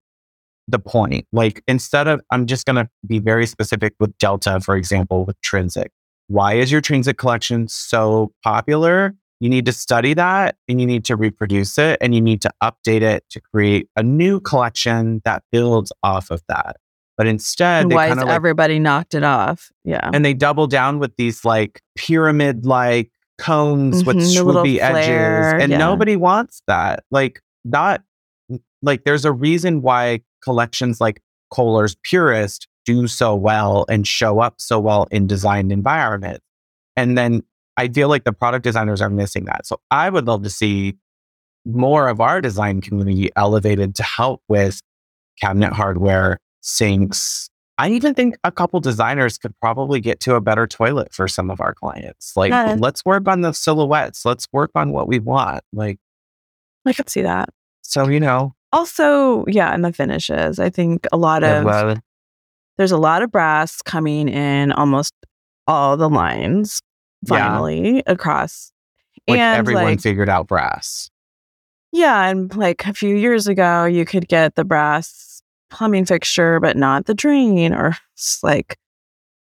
[0.68, 1.26] the point.
[1.33, 5.40] Like instead of, I'm just going to be very specific with Delta, for example, with
[5.40, 5.88] Trinsic.
[6.28, 9.14] Why is your Trinsic collection so popular?
[9.40, 12.50] You need to study that and you need to reproduce it and you need to
[12.62, 16.76] update it to create a new collection that builds off of that.
[17.16, 19.70] But instead, Why is like, everybody knocked it off?
[19.85, 20.11] Yeah.
[20.12, 24.81] and they double down with these like pyramid like cones with Mhm, the little swoopy
[24.81, 25.62] edges.
[25.62, 25.78] And yeah.
[25.78, 27.04] nobody wants that.
[27.11, 28.02] Like, not
[28.83, 31.20] like there's a reason why collections like
[31.51, 36.40] Kohler's Purist do so well and show up so well in designed environments.
[36.96, 37.42] And then
[37.77, 39.66] I feel like the product designers are missing that.
[39.66, 40.96] So I would love to see
[41.64, 44.81] more of our design community elevated to help with
[45.40, 47.51] cabinet hardware, sinks.
[47.77, 51.51] I even think a couple designers could probably get to a better toilet for some
[51.51, 52.37] of our clients.
[52.37, 52.74] Like, Yeah.
[52.79, 54.24] let's work on the silhouettes.
[54.24, 55.62] Let's work on what we want.
[55.72, 55.98] Like,
[56.85, 57.51] I could see that.
[57.83, 60.59] so, you know, Also, yeah, and the finishes.
[60.59, 61.96] I think a lot of well,
[62.76, 65.14] there's a lot of brass coming in almost
[65.66, 66.81] all the lines
[67.26, 67.38] Yeah.
[67.38, 68.72] finally across.
[69.26, 71.11] like and everyone like, figured out brass.
[71.92, 76.76] yeah, and like a few years ago, you could get the brass plumbing fixture, but
[76.76, 77.96] not the drain, or
[78.42, 78.76] like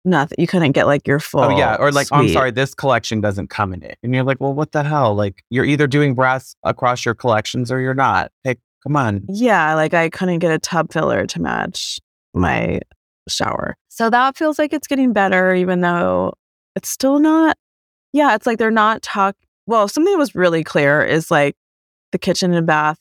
[0.05, 0.37] nothing.
[0.39, 1.41] You couldn't get like your full.
[1.45, 4.41] Oh yeah, or like I'm sorry, this collection doesn't come in it, and you're like,
[4.41, 5.15] well, what the hell?
[5.15, 8.33] Like you're either doing brass across your collections or you're not.
[8.45, 9.25] Pick, come on.
[9.29, 11.99] Yeah, like I couldn't get a tub filler to match
[12.37, 12.41] mm.
[12.41, 12.81] my
[13.29, 13.77] shower.
[13.89, 16.35] So that feels like it's getting better, even though
[16.77, 17.57] it's still not.
[18.13, 19.37] Yeah, it's like they're not talk.
[19.67, 21.55] Well, something that was really clear is like
[22.13, 22.99] the kitchen and bath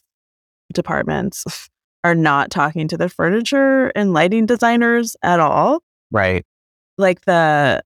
[0.74, 1.70] departments
[2.04, 5.82] are not talking to the furniture and lighting designers at all.
[6.12, 6.46] Right.
[6.98, 7.82] Like the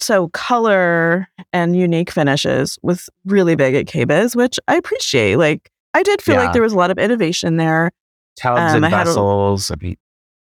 [0.00, 5.36] so color and unique finishes was really big at KBIS, which I appreciate.
[5.36, 6.44] Like I did feel Yeah.
[6.44, 7.90] like there was a lot of innovation there.
[8.36, 9.70] Tubs Um, and I vessels.
[9.70, 9.96] I mean,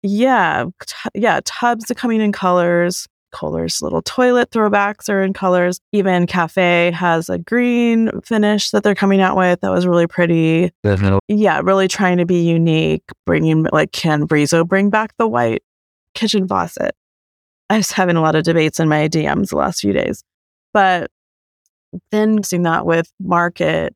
[0.03, 3.07] Yeah, t- yeah, tubs are coming in colors.
[3.33, 5.79] Kohler's little toilet throwbacks are in colors.
[5.91, 10.71] Even Cafe has a green finish that they're coming out with that was really pretty.
[10.83, 11.19] Definitely.
[11.27, 13.03] Yeah, really trying to be unique.
[13.25, 15.61] Bringing like, can Brizo bring back the white
[16.13, 16.95] kitchen faucet?
[17.69, 20.23] I was having a lot of debates in my DMs the last few days,
[20.73, 21.11] but
[22.11, 23.93] then seeing that with Market,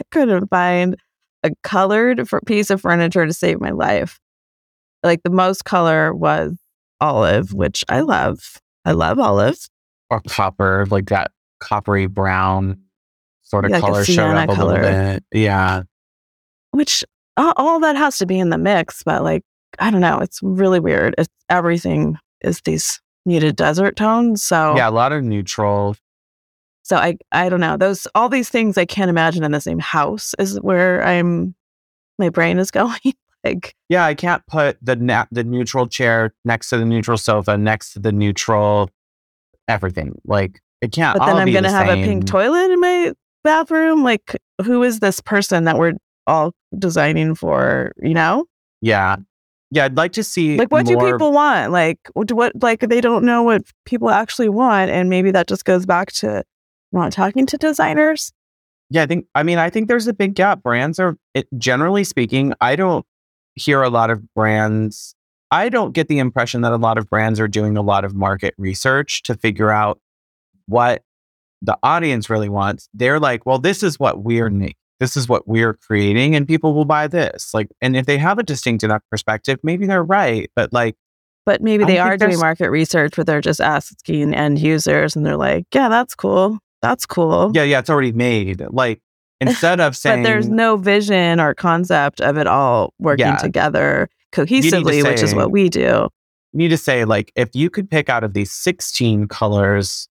[0.00, 0.96] I couldn't find
[1.42, 4.18] a colored f- piece of furniture to save my life.
[5.02, 6.56] Like the most color was
[7.00, 8.60] olive, which I love.
[8.84, 9.56] I love olive.
[10.10, 11.30] or copper, like that
[11.60, 12.78] coppery brown
[13.42, 14.82] sort of Yeah, like color showed up a color.
[14.82, 15.24] little bit.
[15.32, 15.82] Yeah.
[16.72, 17.04] which
[17.36, 19.42] all, all that has to be in the mix, but like,
[19.78, 20.18] I don't know.
[20.20, 21.14] It's really weird.
[21.18, 24.42] It's everything is these muted desert tones.
[24.42, 25.96] So, Yeah, a lot of neutral.
[26.84, 27.76] So I, I don't know.
[27.76, 31.54] Those, all these things I can't imagine in the same house is where I'm,
[32.18, 33.00] my brain is going.
[33.42, 37.58] like, Yeah, I can't put the na- the neutral chair next to the neutral sofa
[37.58, 38.90] next to the neutral
[39.66, 40.20] everything.
[40.24, 41.18] Like it can't.
[41.18, 44.04] but then I'm to the have a pink toilet in my bathroom.
[44.04, 45.94] Like, who is this person that we're
[46.26, 48.44] all designing for, you know?
[48.80, 49.16] Yeah,
[49.70, 49.86] yeah.
[49.86, 53.42] I'd like to see like what do people want like what- like they don't know
[53.42, 56.44] what people actually want and maybe that just goes back to
[56.94, 58.32] not talking to designers
[58.90, 59.26] Yeah, I think.
[59.34, 60.62] I mean, I think there's a big gap.
[60.62, 63.04] Brands are, it, generally speaking, I don't
[63.54, 65.14] hear a lot of brands.
[65.50, 68.14] I don't get the impression that a lot of brands are doing a lot of
[68.14, 70.00] market research to figure out
[70.66, 71.02] what
[71.62, 72.88] the audience really wants.
[72.92, 74.76] They're like, well, this is what we're making.
[75.00, 77.52] This is what we're creating, and people will buy this.
[77.52, 80.50] Like, and if they have a distinct enough perspective, maybe they're right.
[80.54, 80.94] But like,
[81.44, 85.36] but maybe they are doing market research but they're just asking end users and they're
[85.36, 88.62] like yeah that's cool that's cool yeah, yeah, it's already made.
[88.70, 89.00] Like,
[89.40, 93.36] instead of saying, but there's no vision or concept of it all working Yeah.
[93.36, 97.70] together to cohesively which is what we do you need to say like if you
[97.70, 100.08] could pick out of these 16 colors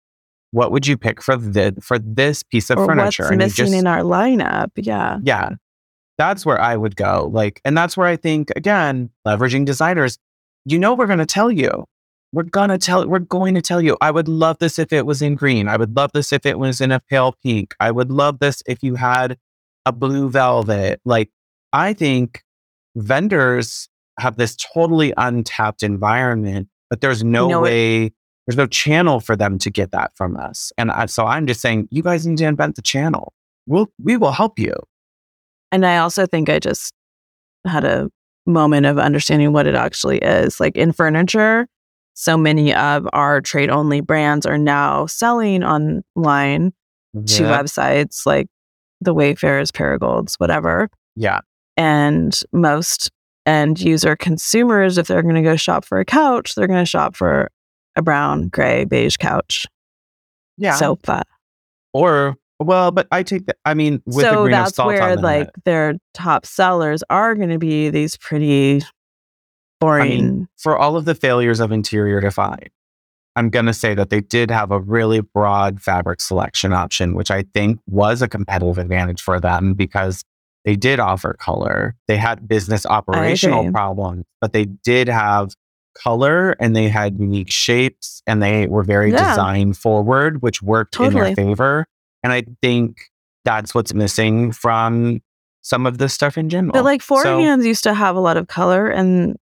[0.51, 3.65] what would you pick for the for this piece of or furniture what's you missing
[3.65, 5.49] just- in our lineup yeah yeah
[6.17, 10.17] that's where i would go like and that's where i think again leveraging designers
[10.65, 11.85] you know we're going to tell you
[12.31, 15.05] we're going to tell we're going to tell you i would love this if it
[15.05, 15.67] was in green.
[15.67, 17.73] I would love this if it was in a pale pink.
[17.79, 19.37] I would love this if you had
[19.85, 21.01] a blue velvet.
[21.05, 21.29] Like
[21.73, 22.43] i think
[22.95, 23.87] vendors
[24.19, 28.11] have this totally untapped environment but there's no You know, it- way
[28.47, 30.71] there's no channel for them to get that from us.
[30.77, 33.33] And I, so i'm just saying you guys need to invent the channel.
[33.67, 34.73] We'll we will help you.
[35.71, 36.91] And I also think I just
[37.67, 38.09] had a
[38.47, 40.59] moment of understanding what it actually is.
[40.59, 41.67] Like in furniture,
[42.19, 46.73] so many of our trade only brands are now selling online
[47.13, 48.47] to websites like
[48.99, 50.89] the Wayfairs, Perigolds, whatever.
[51.15, 51.39] yeah
[51.77, 53.09] And most
[53.45, 56.85] end user consumers, if they're going to go shop for a couch, they're going to
[56.85, 57.49] shop for
[57.95, 59.65] a brown, gray, beige couch
[60.57, 61.23] yeah sofa.
[61.93, 63.55] Or well, but I take that.
[63.63, 65.21] I mean, with so that's where that.
[65.21, 68.81] like their top sellers are going to be these pretty
[69.79, 70.47] boring.
[70.57, 72.67] for all of the failures of Interior Define,
[73.35, 77.31] I'm going to say that they did have a really broad fabric selection option, which
[77.31, 80.23] I think was a competitive advantage for them because
[80.65, 81.95] they did offer color.
[82.07, 85.53] They had business operational problems, but they did have
[85.97, 89.29] color and they had unique shapes and they were very Yeah.
[89.29, 91.85] design forward, which worked in their favor.
[92.23, 92.97] And I think
[93.45, 95.21] that's what's missing from
[95.61, 96.73] some of this stuff in general.
[96.73, 99.37] but like four So- hands used to have a lot of color, and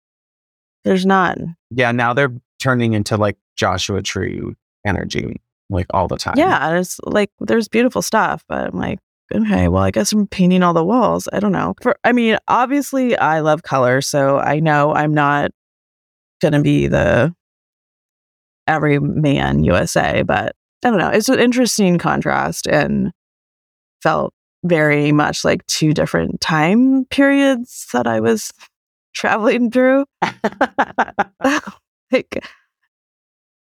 [0.86, 1.56] there's none.
[1.70, 4.40] yeah, now they're turning into like Joshua Tree
[4.86, 6.34] energy, like all the time.
[6.38, 9.00] Yeah, there's like there's beautiful stuff, but I'm like,
[9.34, 11.28] okay, well, I guess I'm painting all the walls.
[11.32, 11.74] I don't know.
[11.82, 15.50] For I mean, obviously, I love color, so I know I'm not
[16.40, 17.34] gonna be the
[18.68, 21.10] every man USA, but I don't know.
[21.10, 23.10] It's an interesting contrast and
[24.02, 28.52] felt very much like two different time periods that I was
[29.16, 30.04] traveling through.
[32.12, 32.44] like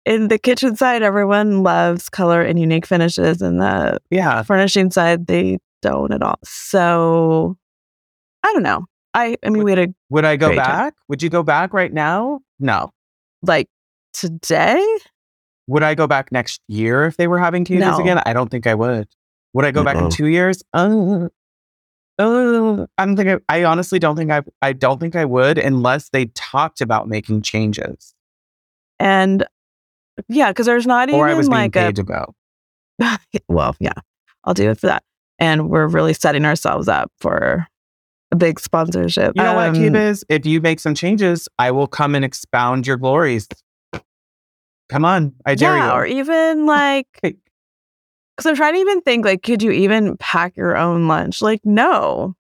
[0.04, 4.42] in the kitchen side, everyone loves color and unique finishes, and the yeah.
[4.42, 6.38] furnishing side, they don't at all.
[6.44, 7.56] So
[8.44, 8.84] I don't know.
[9.14, 10.66] I I mean, we had a Would I go Great time.
[10.66, 10.94] back?
[11.08, 12.40] Would you go back right now?
[12.60, 12.90] No.
[13.42, 13.68] like
[14.12, 14.84] today.
[15.66, 17.98] Would I go back next year if they were having cages No.
[17.98, 18.20] again?
[18.24, 19.06] I don't think I would.
[19.52, 20.10] Would I go back in Uh-uh.
[20.10, 20.62] two years?
[20.72, 21.28] Uh,
[22.18, 23.40] uh, I'm thinking.
[23.48, 24.42] I honestly don't think I.
[24.62, 28.14] I don't think I would unless they talked about making changes,
[28.98, 29.46] And
[30.28, 32.34] yeah, because there's not or I even was being like paid a to go.
[33.48, 33.92] well, yeah,
[34.44, 35.04] I'll do it for that.
[35.38, 37.66] And we're really setting ourselves up for
[38.32, 39.34] a big sponsorship.
[39.36, 40.24] You know what, Um, KBIS?
[40.28, 43.46] If you make some changes, I will come and expound your glories.
[44.88, 45.92] Come on, I dare yeah, you.
[45.92, 47.06] or even like
[48.38, 51.42] because I'm trying to even think like, could you even pack your own lunch?
[51.42, 52.36] Like, no,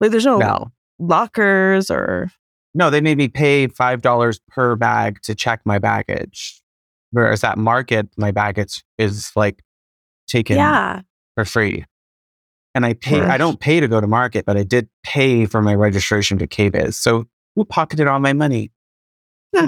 [0.00, 2.30] like there's no, no, lockers or
[2.72, 6.62] no, they made me pay five dollars per bag to check my baggage,
[7.10, 9.64] whereas at market my baggage is like
[10.28, 11.00] taken yeah,
[11.34, 11.84] for free.
[12.76, 13.20] And I pay.
[13.20, 16.46] I don't pay to go to market, but I did pay for my registration to
[16.46, 16.94] KBIS.
[16.94, 18.70] So who pocketed all my money?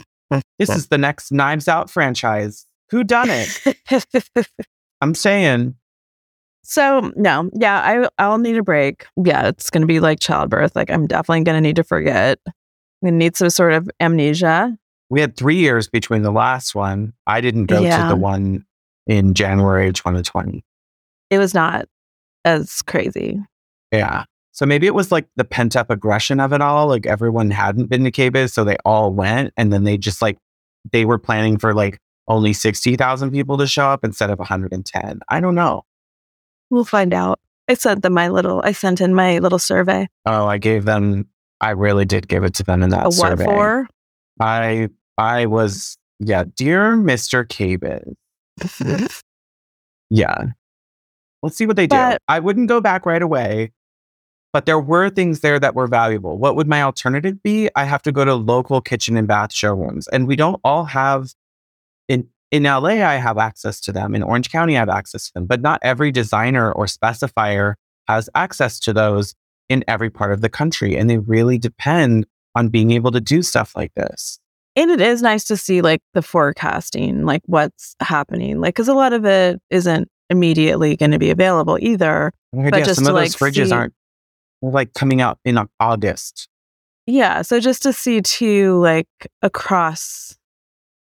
[0.58, 2.64] This is the next Knives Out franchise.
[2.88, 3.76] Who done it?
[5.02, 5.74] I'm saying.
[6.62, 9.04] so no, yeah, I I'll need a break.
[9.22, 10.76] Yeah, it's gonna be like childbirth.
[10.76, 12.38] Like I'm definitely gonna need to forget.
[12.46, 12.52] I'm
[13.04, 14.78] gonna need some sort of amnesia.
[15.10, 17.12] We had three years between the last one.
[17.26, 18.64] I didn't go to the one
[19.06, 20.64] in January of 2020.
[21.30, 21.86] It was not
[22.44, 23.40] as crazy.
[23.90, 24.24] Yeah.
[24.52, 26.86] So maybe it was like the pent up aggression of it all.
[26.86, 29.52] Like everyone hadn't been to KBIS, so they all went.
[29.56, 30.38] And then they just like,
[30.92, 31.98] they were planning for like
[32.32, 35.20] only 60,000 people to show up instead of 110.
[35.28, 35.82] I don't know.
[36.70, 37.38] We'll find out.
[37.68, 38.60] I sent them my little.
[38.64, 40.08] I sent in my little survey.
[40.26, 41.26] Oh, I gave them,
[41.60, 43.44] I really did give it to them in that A what survey.
[43.44, 43.88] for?
[44.40, 47.46] I, I was, yeah, dear Mr.
[47.46, 48.14] KBIS.
[50.14, 50.48] Yeah.
[51.42, 51.96] Let's see what they do.
[52.28, 53.72] I wouldn't go back right away,
[54.52, 56.36] but there were things there that were valuable.
[56.36, 57.70] What would my alternative be?
[57.74, 60.08] I have to go to local kitchen and bath showrooms.
[60.08, 61.32] And we don't all have
[62.08, 64.14] in in LA I have access to them.
[64.14, 67.74] In Orange County I have access to them, but not every designer or specifier
[68.08, 69.34] has access to those
[69.68, 70.96] in every part of the country.
[70.96, 74.38] And they really depend on being able to do stuff like this.
[74.76, 78.94] and it is nice to see like the forecasting, like what's happening, like because a
[78.94, 82.32] lot of it isn't immediately going to be available either.
[82.52, 83.94] But yeah, just some to, of those like, fridges see- aren't
[84.62, 86.48] like coming out in August.
[87.06, 89.08] Yeah, so just to see too, like
[89.42, 90.36] across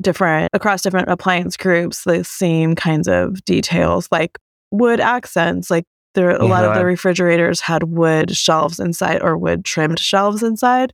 [0.02, 4.38] different across different appliance groups, the same kinds of details, like
[4.72, 6.88] wood accents, like there a lot of the mm-hmm.
[6.88, 10.94] refrigerators had wood shelves inside or wood trimmed shelves inside.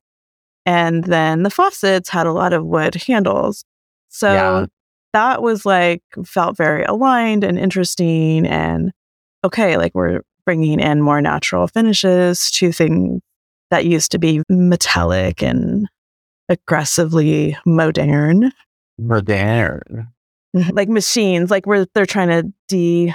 [0.65, 3.63] And then the faucets had a lot of wood handles.
[4.09, 4.65] So Yeah.
[5.13, 8.91] that was like felt very aligned and interesting and
[9.45, 13.21] okay, like we're bringing in more natural finishes to things
[13.71, 15.87] that used to be metallic and
[16.49, 18.51] aggressively modern,
[18.97, 20.09] Modern.
[20.71, 23.13] like machines, like where they're trying to de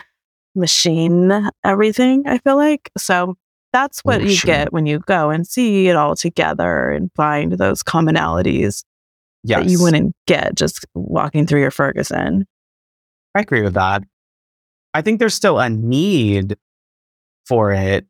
[0.55, 2.25] machine everything.
[2.27, 3.37] I feel like so.
[3.73, 4.47] That's oh, what you Machine.
[4.47, 8.83] get when you go and see it all together and find those commonalities
[9.45, 9.63] Yes.
[9.65, 12.47] that you wouldn't get just walking through your Ferguson.
[13.35, 14.03] I agree with that.
[14.95, 16.57] I think there's still a need
[17.47, 18.07] for it.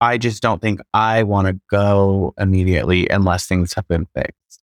[0.00, 4.61] I just don't think I want to go immediately unless things have been fixed.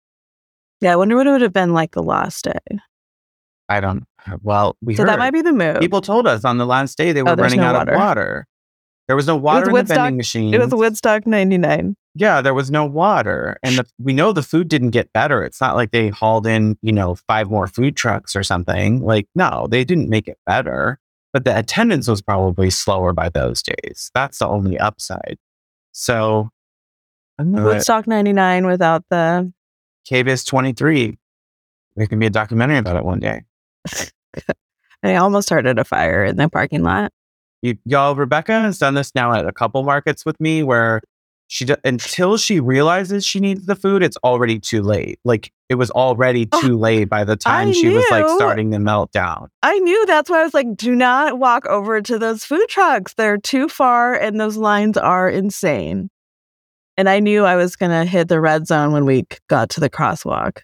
[0.82, 2.78] Yeah, I wonder what it would have been like the last day.
[3.69, 4.03] I don't
[4.41, 5.09] Well, we So heard.
[5.09, 5.80] that might be the move.
[5.80, 7.91] People told us on the last day they oh, were Oh, running no out water.
[7.93, 8.47] of water.
[9.07, 10.53] There was no water in the Woodstock- vending machine.
[10.53, 11.95] it was Woodstock 99.
[12.15, 13.57] Yeah, there was no water.
[13.63, 15.43] And the, we know the food didn't get better.
[15.43, 19.01] It's not like they hauled in, you know, five more food trucks or something.
[19.01, 20.99] Like, no, they didn't make it better.
[21.32, 24.09] But the attendance was probably slower by those days.
[24.15, 25.38] That's the only upside.
[25.91, 26.49] So.
[27.39, 29.51] Woodstock 99 without the.
[30.10, 31.18] KBIS 23.
[31.95, 33.43] There can be a documentary about it one day.
[35.03, 37.12] I almost started a fire in the parking lot.
[37.62, 41.01] You, y'all, Rebecca has done this now at a couple markets with me where
[41.47, 45.20] she until she realizes she needs the food, it's already too late.
[45.24, 48.72] Like it was already Oh, too late by the time I she was like starting
[48.72, 49.49] to melt down.
[49.64, 53.14] I knew that's why I was like, do not walk over to those food trucks.
[53.14, 56.10] They're too far and those lines are insane.
[56.98, 59.80] And I knew I was going to hit the red zone when we got to
[59.80, 60.62] the crosswalk.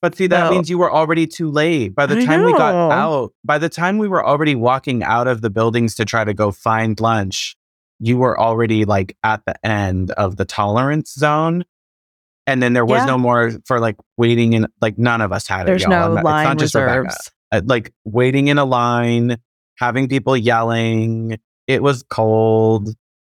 [0.00, 0.50] But see, that No.
[0.50, 1.94] means you were already too late.
[1.94, 5.40] By the time we got out, by the time we were already walking out of
[5.42, 7.56] the buildings to try to go find lunch,
[8.00, 11.64] you were already like at the end of the tolerance zone.
[12.46, 13.06] And then there was Yeah.
[13.06, 15.66] no more for like waiting in, like none of us had it.
[15.66, 17.30] There's no I'm line not just reserves.
[17.52, 19.36] uh, like waiting in a line,
[19.76, 21.38] having people yelling.
[21.66, 22.88] It was cold.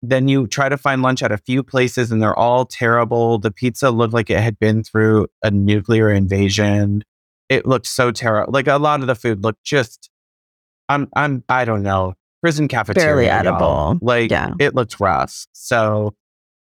[0.03, 3.38] Then you try to find lunch at a few places and they're all terrible.
[3.38, 7.05] The pizza looked like it had been through a nuclear invasion.
[7.51, 8.53] It looked so terrible.
[8.53, 10.09] Like a lot of the food looked just
[10.88, 12.14] I'm I'm I don't know.
[12.42, 13.28] Prison cafeteria.
[13.28, 13.38] y'all.
[13.40, 13.98] edible.
[14.01, 14.55] Like Yeah.
[14.59, 15.46] it looked rough.
[15.53, 16.14] So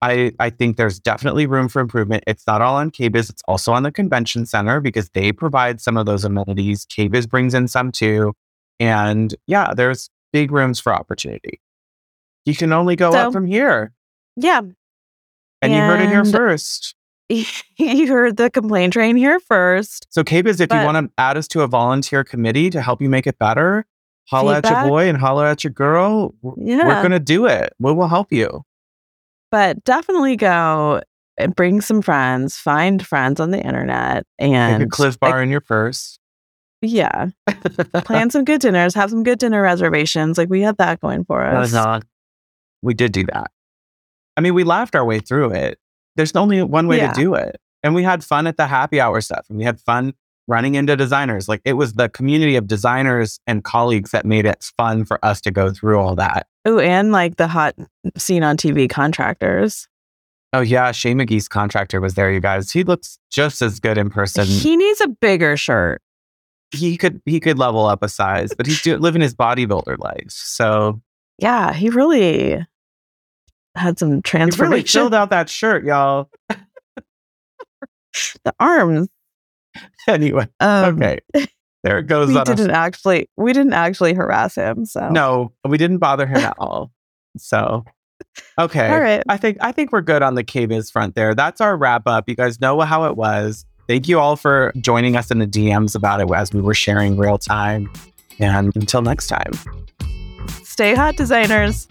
[0.02, 2.24] I I think there's definitely room for improvement.
[2.28, 5.98] It's not all on KBIS, it's also on the convention center because they provide some
[5.98, 6.86] of those amenities.
[6.86, 8.34] KBIS brings in some too.
[8.80, 11.60] And yeah, there's big rooms for opportunity.
[12.46, 13.92] You can only go So- up from here.
[14.36, 14.62] Yeah.
[15.62, 16.96] And, you heard it here first.
[17.30, 20.06] you heard the complaint train here first.
[20.12, 23.02] So KBIS, if But- you want to add us to a volunteer committee to help
[23.02, 23.86] you make it better,
[24.30, 26.36] holla at your boy and holla at your girl.
[26.58, 26.86] Yeah.
[26.88, 27.74] We're gonna do it.
[27.80, 28.64] We will help you.
[29.52, 31.02] But definitely go
[31.38, 35.50] and bring some friends, find friends on the internet, Take and a Clif Bar in
[35.50, 36.20] your purse.
[36.82, 37.28] yeah,
[38.06, 40.38] plan some good dinners, have some good dinner reservations.
[40.38, 41.74] Like we had that going for us.
[42.86, 43.52] We did do that.
[44.38, 45.80] I mean, we laughed our way through it.
[46.16, 47.12] There's only one way Yeah.
[47.12, 47.60] to do it.
[47.84, 49.46] And we had fun at the happy hour stuff.
[49.50, 50.14] And we had fun
[50.48, 51.48] running into designers.
[51.50, 55.42] Like it was the community of designers and colleagues that made it fun for us
[55.42, 56.48] to go through all that.
[56.66, 57.76] Oh, and like the hot
[58.18, 59.88] scene on TV contractors.
[60.54, 62.72] Oh yeah, Shea McGee's contractor was there, you guys.
[62.72, 64.46] He looks just as good in person.
[64.46, 66.02] He, needs a bigger shirt.
[66.72, 70.30] He could he could level up a size, but he's do, living his bodybuilder life.
[70.30, 71.02] So
[71.40, 72.66] Yeah, he really
[73.76, 75.00] had some he really transformation.
[75.00, 76.30] filled out that shirt, y'all.
[78.44, 79.08] the arms.
[80.08, 81.20] Anyway, Um, okay.
[81.84, 84.86] There it goes we on didn't actually we didn't actually harass him.
[84.86, 86.92] So No, we didn't bother him at all.
[87.38, 87.84] So,
[88.58, 88.88] okay.
[88.90, 89.22] all right.
[89.28, 91.36] I think I think we're good on the KBIS front there.
[91.36, 92.30] That's our wrap up.
[92.30, 93.66] You guys know how it was.
[93.88, 97.18] Thank you all for joining us in the DMs about it as we were sharing
[97.18, 97.92] real time.
[98.40, 99.52] And until next time.
[100.64, 101.88] Stay hot, designers.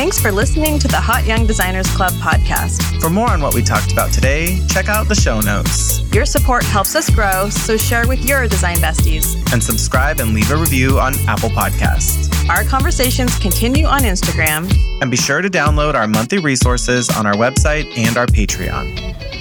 [0.00, 3.02] Thanks for listening to the Hot Young Designers Club podcast.
[3.02, 6.64] For more on what we talked about today, check out the show notes Your support
[6.64, 9.36] helps us grow, so share with your design besties.
[9.52, 12.32] and subscribe and leave a review on Apple Podcasts.
[12.48, 14.72] Our conversations continue on Instagram.
[15.02, 19.39] And be sure to download our monthly resources on our website and our Patreon.